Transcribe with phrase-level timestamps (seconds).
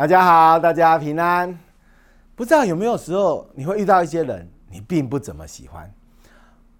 [0.00, 1.54] 大家好，大家平安。
[2.34, 5.92] 不知道有没有时候你会遇到一些人，你并不怎么喜欢。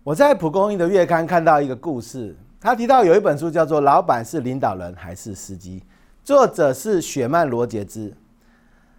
[0.03, 5.81] 我在蒲公英的月刊看到一个故事，他提到有一本书叫做《老板是领导人还是司机》，
[6.25, 8.11] 作者是雪曼罗杰兹。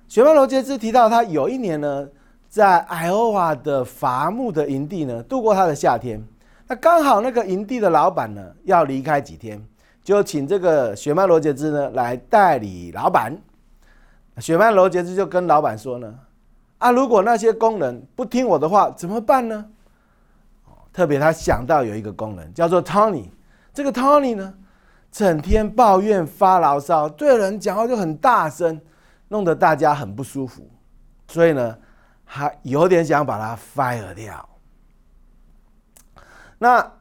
[0.08, 2.08] 雪曼罗杰兹提到，他有一年呢，
[2.48, 6.24] 在艾欧瓦的伐木的营地呢度过他的夏天。
[6.68, 9.60] 那刚好那个营地的老板呢要离开几天，
[10.04, 13.36] 就请这个雪曼罗杰兹呢来代理老板。
[14.42, 16.14] 雪曼罗杰斯就跟老板说呢
[16.80, 19.66] ：“啊，如果那些工人不听我的话，怎么办呢？”
[20.92, 23.30] 特别他想到有一个工人叫做 Tony，
[23.74, 24.54] 这个 Tony 呢，
[25.12, 28.82] 整天抱怨发牢骚，对人讲话就很大声，
[29.28, 30.68] 弄得大家很不舒服，
[31.28, 31.78] 所以呢，
[32.26, 34.50] 他有点想把他 fire 掉。
[36.58, 36.92] 那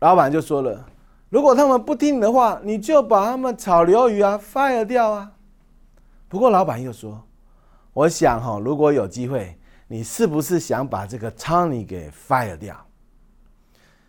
[0.00, 0.84] 老板就说了
[1.28, 5.30] ：“如果他们不听你的话，你就把他们炒鱿鱼啊 fire 掉啊。”
[6.28, 7.22] 不过老板又说
[7.92, 12.76] ：“我想哈，如果有机会，你是不是想把这个 Tony 给 fire 掉？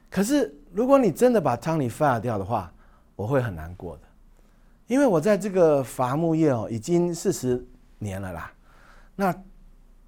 [0.10, 2.74] 可是如果你真的把 Tony fire 掉的话，
[3.16, 4.04] 我会很难过的，
[4.88, 7.64] 因为我在这个伐木业哦已经四十
[8.00, 8.52] 年了啦。
[9.16, 9.34] 那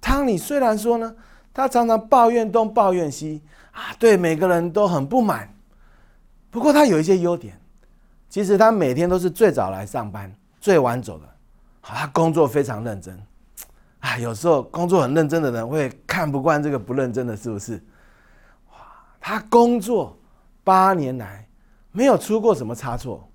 [0.00, 1.14] Tony 虽然说呢，
[1.54, 5.48] 他常常抱怨东抱怨西啊，对每个人都很不满。
[6.50, 7.60] 不过他有一些优点，
[8.28, 11.28] 其实他每天都是最早来上班，最晚走的。”
[11.80, 13.18] 好他工作非常认真，
[14.00, 17.82] 啊，有时候工作很认真的人会看不惯这个不认真的，是不是？
[18.70, 18.76] 哇，
[19.20, 20.18] 他工作
[20.64, 21.48] 八年来
[21.92, 23.26] 没有出过什么差错，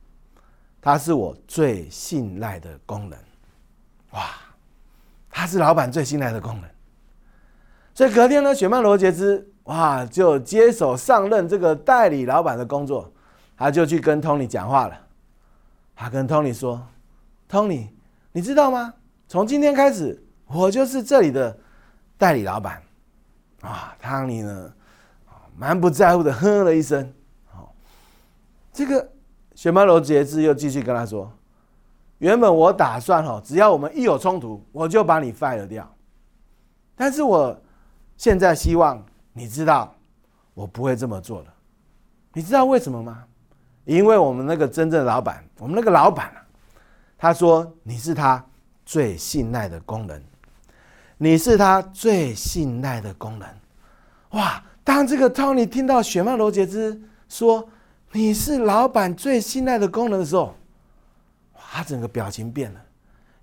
[0.80, 3.20] 他是我最信赖的工人，
[4.12, 4.30] 哇，
[5.30, 6.70] 他是老板最信赖的工人，
[7.96, 13.12] 所以隔天呢，雪曼罗杰兹哇就接手上任这个代理老板的工作，
[13.58, 15.08] 他就去跟 Tony 讲话了，
[15.96, 16.86] 他跟 Tony 说
[17.50, 17.93] ，Tony。
[18.34, 18.94] 你知道吗？
[19.28, 21.58] 从今天开始，我就是这里的
[22.18, 22.82] 代理老板。
[23.62, 24.74] 啊，汤尼呢，
[25.56, 27.14] 蛮不在乎的，哼了一声。
[27.46, 27.74] 好，
[28.74, 29.10] 这个
[29.56, 31.32] 雪曼罗杰兹又继续跟他说
[32.18, 35.90] ：“原本我打算哈，只要我们一有冲突，我就把你 fire 掉。
[36.96, 37.58] 但是我
[38.18, 39.96] 现在希望你知道，
[40.54, 41.54] 我不会这么做的。
[42.34, 43.24] 你知道为什么吗？
[43.86, 46.34] 因为我们那个真正的老板，我们那个老板。”
[47.24, 48.46] 他说：“你是他
[48.86, 50.22] 最信赖的工人，
[51.18, 53.50] 你是他最信赖的工人。”
[54.32, 54.62] 哇！
[54.84, 57.66] 当这个 Tony 听到雪曼罗杰兹说
[58.12, 60.54] “你是老板最信赖的工人”的时候，
[61.54, 62.86] 他整个表情变了，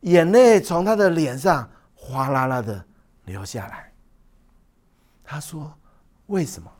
[0.00, 2.84] 眼泪从他的脸上哗啦啦的
[3.24, 3.90] 流下来。
[5.24, 5.72] 他说
[6.28, 6.70] ：“为什么？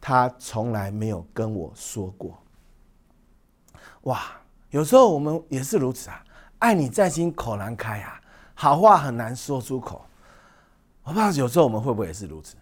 [0.00, 2.40] 他从来没有跟我说过。”
[4.02, 4.22] 哇！
[4.72, 6.24] 有时候我们也是如此啊，
[6.58, 8.18] 爱你在心，口难开啊，
[8.54, 10.02] 好话很难说出口。
[11.02, 12.56] 我不知道有时候我们会不会也是如此？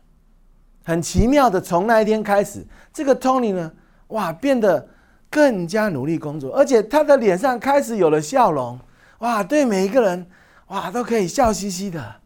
[0.82, 3.72] 很奇妙的，从那一天开始，这个 Tony 呢，
[4.08, 4.88] 哇，变得
[5.30, 8.76] 更加努力工作，而且他的脸上开始有了笑容，
[9.20, 10.28] 哇，对每一个人，
[10.66, 12.16] 哇，都可以笑嘻嘻的，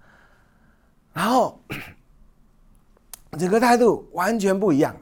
[1.12, 1.60] 然后
[3.38, 5.00] 整个态度完全不一样了。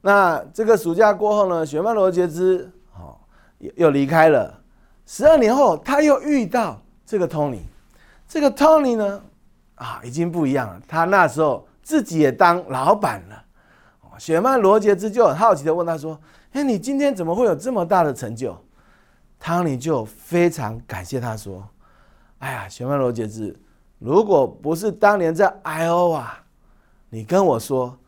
[0.00, 2.72] 那这个暑假过后呢，雪曼罗杰兹。
[3.76, 4.58] 又离开了。
[5.06, 7.60] 十二年后，他又遇到这个 Tony。
[8.28, 9.22] 这个 Tony 呢，
[9.74, 10.80] 啊，已经不一样了。
[10.88, 13.44] 他那时候自己也当老板了。
[14.18, 16.18] 雪曼罗杰兹就很好奇的问他说
[16.52, 18.56] ：“哎，你今天怎么会有这么大的成就？”
[19.40, 21.66] 汤尼就非常感谢他说
[22.38, 23.58] ：“哎呀，雪曼罗杰兹，
[23.98, 26.12] 如果不是当年在 I.O.
[26.12, 26.44] 啊，
[27.08, 27.98] 你跟我说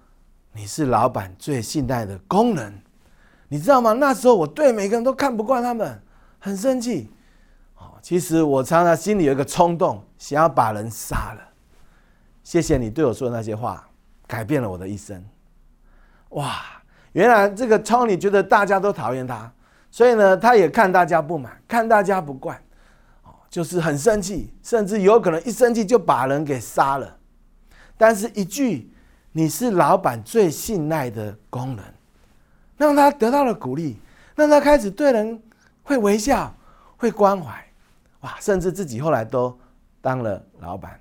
[0.53, 2.81] 你是老板最信赖的工人。”
[3.55, 3.93] 你知道吗？
[3.93, 6.03] 那时候我对每个人都看不惯他们，
[6.41, 7.09] 很生气。
[7.77, 11.41] 哦，其实我常常心里有一个冲动，想要把人杀了。
[12.43, 13.89] 谢谢你对我说的那些话，
[14.27, 15.25] 改变了我的一生。
[16.31, 16.53] 哇，
[17.13, 19.53] 原来这个 Tony 觉得大家都讨厌他，
[19.89, 22.61] 所以呢，他也看大家不满，看大家不惯，
[23.23, 27.19] 哦，就是很生气，甚至有可能一生气就把人给杀了。
[27.97, 28.93] 但是一句
[29.31, 31.85] “你是老板最信赖的工人”。
[32.77, 33.97] 让他得到了鼓励，
[34.35, 35.41] 让他开始对人
[35.85, 36.53] 会微笑、
[36.97, 37.65] 会关怀，
[38.21, 38.37] 哇！
[38.41, 39.57] 甚至自己后来都
[40.01, 40.99] 当了老板。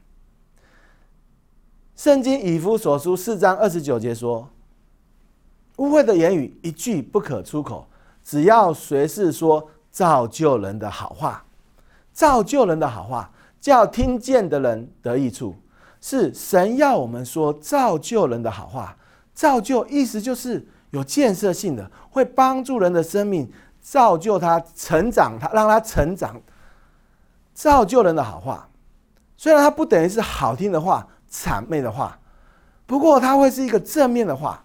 [1.95, 4.47] 圣经以弗所书四章二十九节说
[5.77, 7.87] ：“污秽的言语一句不可出口，
[8.23, 11.43] 只要随时说造就人的好话，
[12.11, 15.55] 造就人的好话，叫听见的人得益处。
[15.99, 18.95] 是神要我们说造就人的好话，
[19.33, 23.51] 造就意思就是。”有建设性的，会帮助人的生命，
[23.81, 26.39] 造就他成长，他让他成长，
[27.51, 28.69] 造就人的好话，
[29.35, 32.19] 虽然它不等于是好听的话、谄媚的话，
[32.85, 34.63] 不过它会是一个正面的话，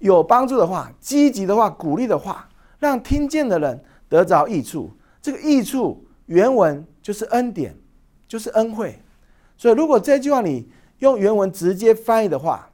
[0.00, 2.48] 有帮助的话、积极的话、鼓励的话，
[2.80, 4.90] 让听见的人得着益处。
[5.22, 7.78] 这个益处原文就是恩典，
[8.26, 9.00] 就是恩惠。
[9.56, 10.68] 所以，如果这句话你
[10.98, 12.68] 用原文直接翻译的话，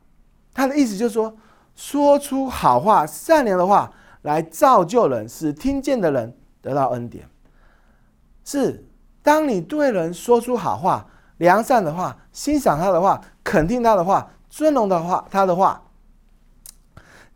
[0.55, 1.37] 它的意思就是说，
[1.81, 3.91] 说出好话、善良的话
[4.21, 7.27] 来造就人，使听见的人得到恩典。
[8.45, 8.85] 是，
[9.23, 11.07] 当你对人说出好话、
[11.39, 15.83] 良善的话、欣赏他的话、肯定他的话、尊荣的话，他的话，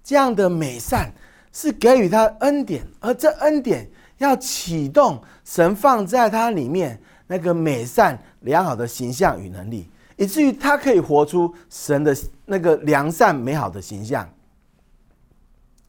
[0.03, 1.11] 这样的美善
[1.51, 12.17] 是给予他恩典，而这恩典要启动神放在他里面那个美善良好的形象与能力，以至于他可以活出神的
[12.47, 14.29] 那个良善美好的形象。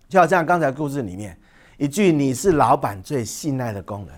[0.08, 1.38] 就好像刚才故事里面
[1.78, 4.16] 一句：“你是老板最信赖的工人。”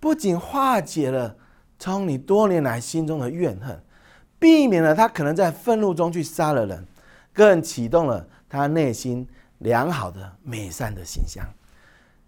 [0.00, 1.36] 不仅化解了
[1.78, 3.78] 从你多年来心中的怨恨，
[4.38, 6.86] 避免了他可能在愤怒中去杀了人，
[7.34, 9.28] 更启动了他内心
[9.58, 11.46] 良好的美善的形象。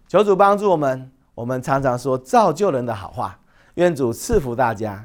[0.07, 3.39] 求主帮助我们，我们常常说造就人的好话，
[3.73, 5.03] 愿主赐福大家。